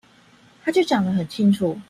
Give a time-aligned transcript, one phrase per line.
[0.63, 1.77] 他就講得很清楚